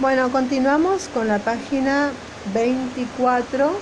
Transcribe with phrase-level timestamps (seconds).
[0.00, 2.10] Bueno, continuamos con la página
[2.54, 3.72] 24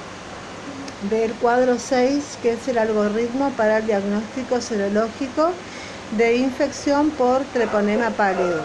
[1.10, 5.50] del cuadro 6, que es el algoritmo para el diagnóstico serológico
[6.16, 8.62] de infección por treponema pálido.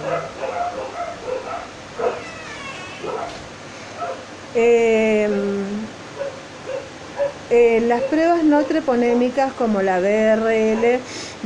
[4.55, 5.70] Em,
[7.53, 10.99] eh, las pruebas no treponémicas como la BRL,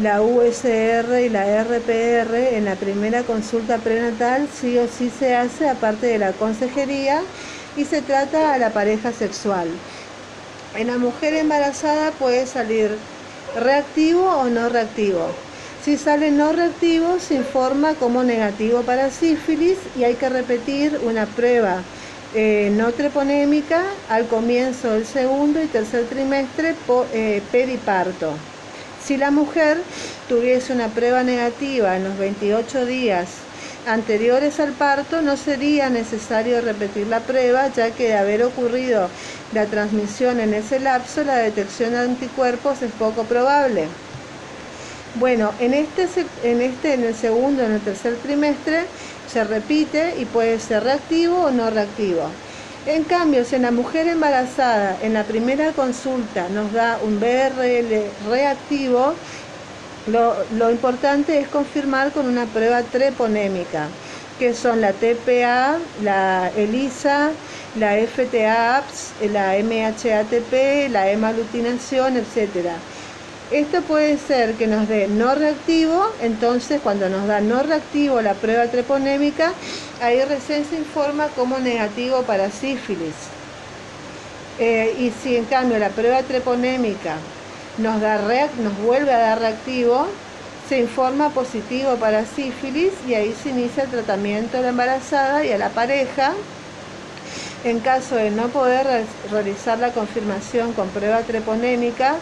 [0.03, 5.67] la USR y la RPR en la primera consulta prenatal sí o sí se hace
[5.67, 7.21] aparte de la consejería
[7.75, 9.67] y se trata a la pareja sexual.
[10.75, 12.91] En la mujer embarazada puede salir
[13.59, 15.25] reactivo o no reactivo.
[15.83, 21.25] Si sale no reactivo, se informa como negativo para sífilis y hay que repetir una
[21.25, 21.81] prueba
[22.35, 26.75] eh, no treponémica al comienzo del segundo y tercer trimestre
[27.13, 28.33] eh, periparto.
[29.01, 29.77] Si la mujer
[30.27, 33.29] tuviese una prueba negativa en los 28 días
[33.87, 39.09] anteriores al parto, no sería necesario repetir la prueba, ya que de haber ocurrido
[39.53, 43.87] la transmisión en ese lapso, la detección de anticuerpos es poco probable.
[45.17, 46.07] Bueno, en este,
[46.43, 48.83] en este, en el segundo, en el tercer trimestre,
[49.31, 52.29] se repite y puede ser reactivo o no reactivo.
[52.85, 58.29] En cambio, si en la mujer embarazada en la primera consulta nos da un BRL
[58.29, 59.15] reactivo,
[60.07, 63.87] lo, importante es confirmar con una prueba treponémica,
[64.37, 67.31] que son la TPA, la ELISA,
[67.79, 72.69] la FTA-APS, la MHATP, la hemalutinación, etc.
[73.51, 78.33] Esto puede ser que nos dé no reactivo, entonces cuando nos da no reactivo la
[78.33, 79.53] prueba treponémica,
[80.01, 83.13] ahí recién se informa como negativo para sífilis.
[84.57, 87.17] Eh, y si en cambio la prueba treponémica
[87.77, 88.19] nos, da
[88.63, 90.07] nos vuelve a dar reactivo,
[90.67, 95.51] se informa positivo para sífilis y ahí se inicia el tratamiento a la embarazada y
[95.51, 96.33] a la pareja
[97.65, 102.15] en caso de no poder realizar la confirmación con prueba treponémica,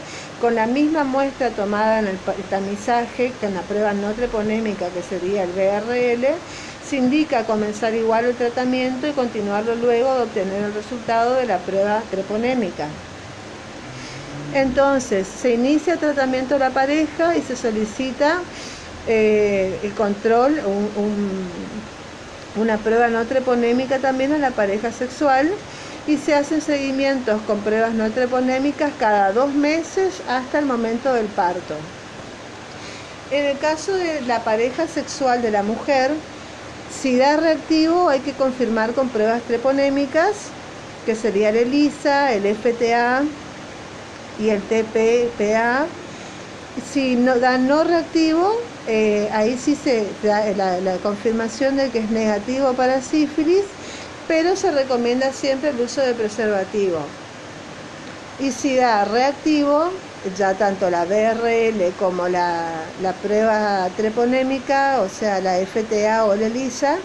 [0.43, 2.17] con la misma muestra tomada en el
[2.49, 6.35] tamizaje que en la prueba no treponémica, que sería el BRL,
[6.85, 11.59] se indica comenzar igual el tratamiento y continuarlo luego de obtener el resultado de la
[11.59, 12.89] prueba treponémica.
[14.53, 18.41] Entonces, se inicia el tratamiento de la pareja y se solicita
[19.07, 21.47] eh, el control, un
[22.55, 25.49] una prueba no treponémica también a la pareja sexual
[26.07, 31.27] y se hacen seguimientos con pruebas no treponémicas cada dos meses hasta el momento del
[31.27, 31.75] parto.
[33.31, 36.11] En el caso de la pareja sexual de la mujer,
[37.01, 40.49] si da reactivo hay que confirmar con pruebas treponémicas,
[41.05, 43.23] que sería el ELISA, el FTA
[44.39, 45.85] y el TPPA.
[46.91, 48.51] Si no da no reactivo,
[48.87, 53.63] eh, ahí sí se da la, confirmación de que es negativo para sífilis,
[54.27, 56.99] pero se recomienda siempre el uso de preservativo.
[58.39, 59.91] Y si da reactivo,
[60.37, 62.69] ya tanto la BRL como la,
[63.01, 66.97] la prueba treponémica, o sea, la FTA o la ELISA,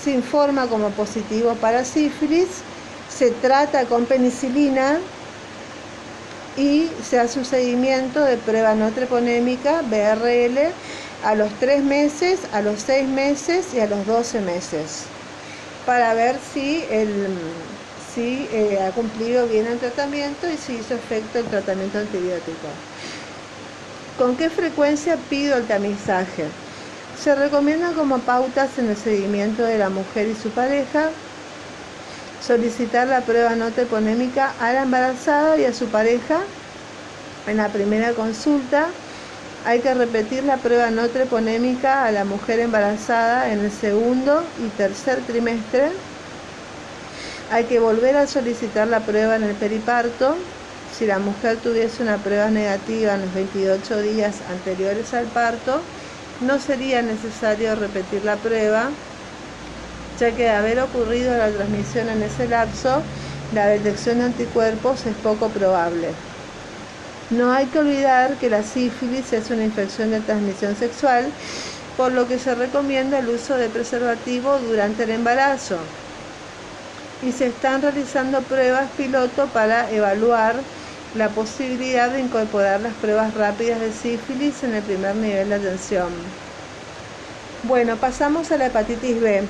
[0.00, 2.48] se informa como positivo para sífilis,
[3.08, 4.98] se trata con penicilina
[6.56, 10.72] y se hace un seguimiento de prueba no treponémica, BRL,
[11.24, 15.04] a los 3 meses, a los 6 meses y a los 12 meses,
[15.86, 17.28] para ver si, el,
[18.12, 22.68] si eh, ha cumplido bien el tratamiento y si hizo efecto el tratamiento antibiótico.
[24.18, 26.44] ¿Con qué frecuencia pido el tamizaje?
[27.22, 31.10] Se recomienda como pautas en el seguimiento de la mujer y su pareja
[32.46, 36.40] solicitar la prueba no teponémica a la embarazada y a su pareja
[37.46, 38.88] en la primera consulta
[39.66, 44.70] hay que repetir la prueba no treponémica a la mujer embarazada en el segundo y
[44.70, 45.90] tercer trimestre.
[47.48, 50.36] Hay que volver a solicitar la prueba en el periparto.
[50.86, 55.90] Si la mujer tuviese una prueba negativa en los 28 días anteriores al parto,
[56.38, 59.02] no sería necesario repetir la prueba,
[60.16, 63.08] ya que de haber ocurrido la transmisión en ese lapso,
[63.50, 66.35] la detección de anticuerpos es poco probable.
[67.30, 71.26] No hay que olvidar que la sífilis es una infección de transmisión sexual,
[71.96, 75.76] por lo que se recomienda el uso de preservativo durante el embarazo.
[77.26, 80.54] Y se están realizando pruebas piloto para evaluar
[81.16, 86.12] la posibilidad de incorporar las pruebas rápidas de sífilis en el primer nivel de atención.
[87.64, 89.42] Bueno, pasamos a la hepatitis B.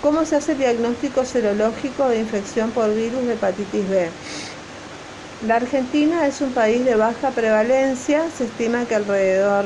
[0.00, 4.10] ¿Cómo se hace el diagnóstico serológico de infección por virus de hepatitis B?
[5.46, 9.64] La Argentina es un país de baja prevalencia, se estima que alrededor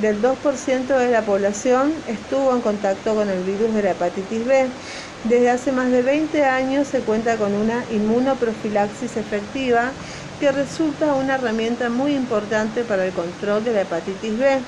[0.00, 4.68] del 2% de la población estuvo en contacto con el virus de la hepatitis B.
[5.24, 9.90] Desde hace más de 20 años se cuenta con una inmunoprofilaxis efectiva
[10.38, 14.60] que resulta una herramienta muy importante para el control de la hepatitis B.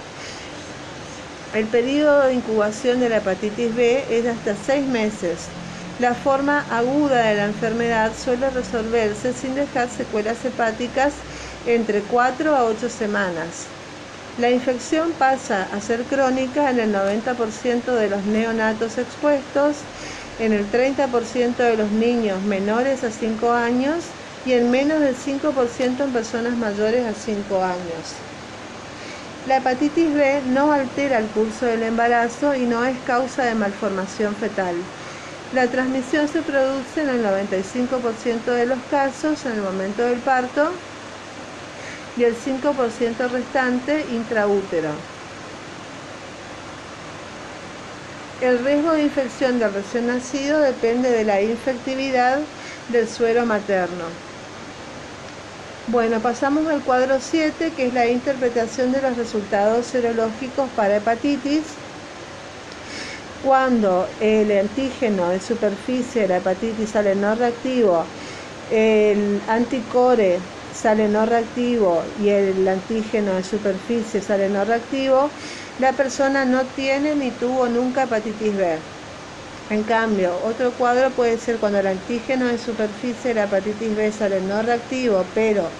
[1.54, 5.38] El periodo de incubación de la hepatitis B es de hasta 6 meses.
[6.00, 11.12] La forma aguda de la enfermedad suele resolverse sin dejar secuelas hepáticas
[11.66, 13.66] entre 4 a 8 semanas.
[14.38, 19.76] La infección pasa a ser crónica en el 90% de los neonatos expuestos
[20.38, 24.04] en el 30% de los niños menores a 5 años
[24.46, 28.14] y en menos del 5% en personas mayores a 5 años.
[29.46, 34.34] La hepatitis B no altera el curso del embarazo y no es causa de malformación
[34.34, 34.76] fetal.
[35.52, 40.70] La transmisión se produce en el 95% de los casos en el momento del parto
[42.16, 44.90] y el 5% restante intraútero.
[48.40, 52.38] El riesgo de infección del recién nacido depende de la infectividad
[52.88, 54.04] del suero materno.
[55.88, 61.62] Bueno, pasamos al cuadro 7, que es la interpretación de los resultados serológicos para hepatitis.
[63.40, 68.12] Cuando el antígeno de superficie de la hepatitis sale no reactivo,
[68.66, 75.32] el anticore sale no reactivo y el antígeno de superficie sale no reactivo,
[75.78, 78.84] la persona no tiene ni tuvo nunca hepatitis B.
[79.68, 84.12] En cambio, otro cuadro puede ser cuando el antígeno de superficie de la hepatitis B
[84.12, 85.76] sale no reactivo, pero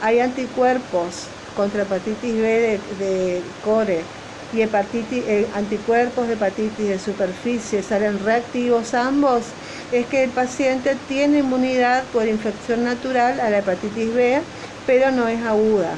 [0.00, 7.82] hay anticuerpos contra hepatitis B de, core y hepatitis, eh, anticuerpos de hepatitis de superficie
[7.82, 9.46] salen reactivos ambos,
[9.92, 14.40] es que el paciente tiene inmunidad por infección natural a la hepatitis B,
[14.86, 15.94] pero no es aguda.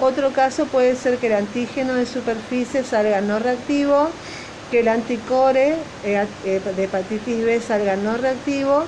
[0.00, 4.08] Otro caso puede ser que el antígeno de superficie salga no reactivo,
[4.70, 5.74] que el anticore
[6.04, 8.84] eh, eh, de hepatitis B salga no reactivo,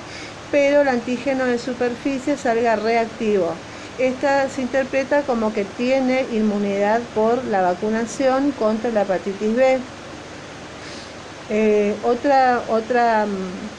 [0.51, 3.55] pero el antígeno de superficie salga reactivo.
[4.03, 9.93] Esta se interpreta como que tiene inmunidad por la vacunación contra la hepatitis B.
[11.49, 13.79] Eh, otra otra mm,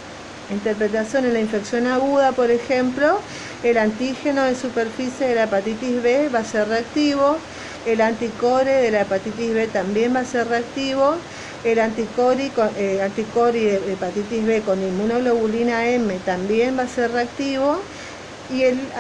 [0.50, 3.24] interpretación en la infección aguda, por ejemplo,
[3.64, 7.46] el antígeno de superficie de la hepatitis B va a ser reactivo,
[7.86, 11.26] el anticore de la hepatitis B también va a ser reactivo,
[11.64, 17.88] el anticore, eh, de hepatitis B con inmunoglobulina M también va a ser reactivo
[18.50, 18.92] y el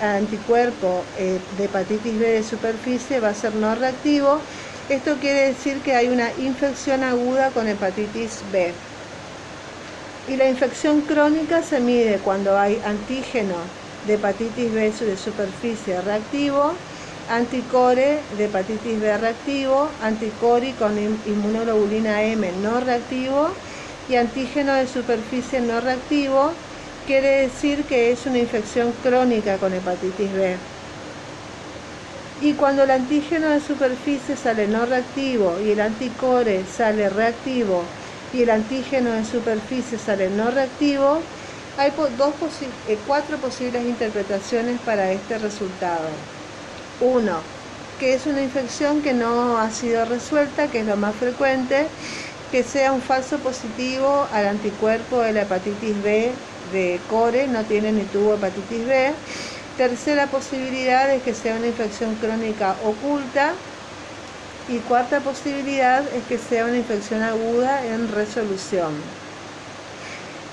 [0.00, 4.40] anticuerpo eh, de hepatitis B de superficie va a ser no reactivo.
[4.88, 8.72] Esto quiere decir que hay una infección aguda con hepatitis B.
[10.28, 13.56] Y la infección crónica se mide cuando hay antígeno
[14.06, 16.72] de hepatitis B de superficie reactivo,
[17.30, 23.48] anticore de hepatitis B reactivo, anticori con inmunoglobulina M no reactivo
[24.08, 26.52] y antígeno de superficie no reactivo,
[27.06, 30.56] quiere decir que es una infección crónica con hepatitis B.
[32.40, 37.84] Y cuando el antígeno de superficie sale no reactivo y el anticore sale reactivo
[38.32, 41.20] y el antígeno de superficie sale no reactivo,
[41.78, 42.34] hay dos
[42.88, 46.08] eh, cuatro posibles interpretaciones para este resultado.
[47.00, 47.38] Uno,
[47.98, 51.86] que es una infección que no ha sido resuelta, que es lo más frecuente,
[52.54, 56.30] que sea un falso positivo al anticuerpo de la hepatitis B
[56.72, 59.10] de core, no tiene ni tuvo hepatitis B.
[59.76, 63.54] Tercera posibilidad es que sea una infección crónica oculta,
[64.68, 68.92] y cuarta posibilidad es que sea una infección aguda en resolución.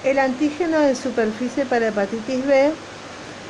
[0.04, 2.72] El antígeno de superficie para hepatitis B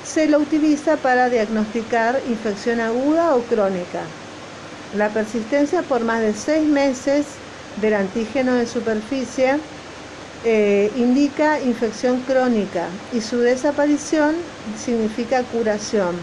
[0.04, 4.02] se lo utiliza para diagnosticar infección aguda o crónica.
[4.98, 7.28] La persistencia por más de seis meses
[7.78, 9.58] del antígeno de superficie
[10.44, 14.36] eh, indica infección crónica y su desaparición
[14.78, 16.16] significa curación.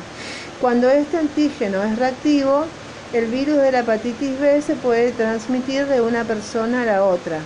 [0.60, 2.64] Cuando este antígeno es reactivo,
[3.12, 7.40] el virus de la hepatitis B se puede transmitir de una persona a la otra.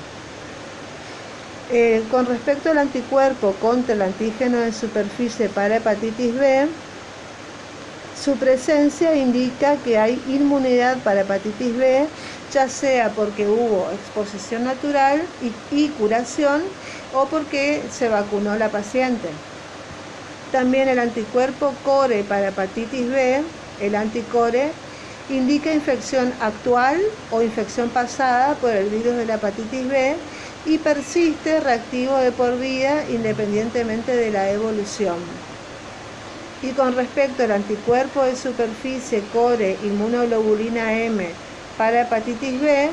[1.70, 6.66] Eh, con respecto al anticuerpo contra el antígeno de superficie para hepatitis B,
[8.22, 12.06] su presencia indica que hay inmunidad para hepatitis B,
[12.52, 16.62] ya sea porque hubo exposición natural y curación
[17.10, 19.28] o porque se vacunó la paciente.
[20.50, 23.42] También el anticuerpo core para hepatitis B,
[23.78, 24.72] el anticore
[25.28, 30.26] indica infección actual o infección pasada por el virus de la hepatitis B
[30.66, 35.46] y persiste reactivo de por vida independientemente de la evolución.
[36.60, 41.42] Y con respecto al anticuerpo de superficie core inmunoglobulina M
[41.82, 42.90] para hepatitis B,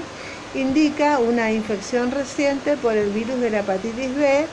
[0.56, 4.48] indica una infección reciente por el virus de la hepatitis B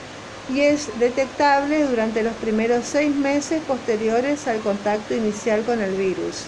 [0.52, 6.44] y es detectable durante los primeros seis meses posteriores al contacto inicial con el virus.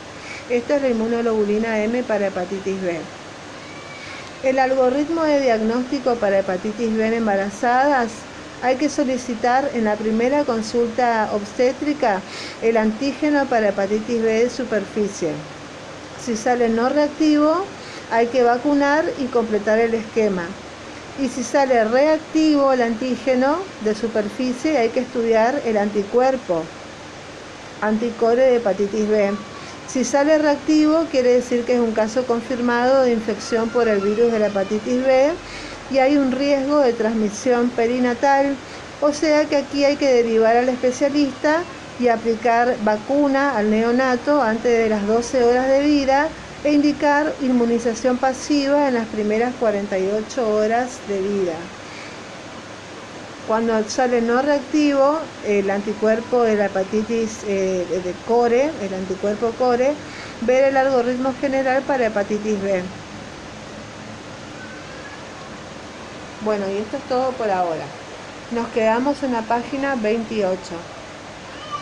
[0.51, 2.99] Esto es la inmunoglobulina M para hepatitis B.
[4.45, 8.11] El algoritmo de diagnóstico para hepatitis B en embarazadas
[8.63, 12.21] hay que solicitar en la primera consulta obstétrica
[12.61, 15.33] el antígeno para hepatitis B de superficie.
[16.23, 17.65] Si sale no reactivo,
[18.11, 20.45] hay que vacunar y completar el esquema.
[21.21, 26.63] Y si sale reactivo el antígeno de superficie, hay que estudiar el anticuerpo,
[27.81, 29.31] anticore de hepatitis B.
[29.89, 34.31] Si sale reactivo, quiere decir que es un caso confirmado de infección por el virus
[34.31, 35.31] de la hepatitis B
[35.91, 38.55] y hay un riesgo de transmisión perinatal,
[39.01, 41.63] o sea que aquí hay que derivar al especialista
[41.99, 46.29] y aplicar vacuna al neonato antes de las 12 horas de vida
[46.65, 51.55] e indicar inmunización pasiva en las primeras 48 horas de vida.
[53.47, 59.95] Cuando sale no reactivo, el anticuerpo de la hepatitis eh, de core, el anticuerpo core,
[60.43, 62.83] ver el algoritmo general para hepatitis B.
[66.45, 67.85] Bueno, y esto es todo por ahora.
[68.51, 70.57] Nos quedamos en la página 28.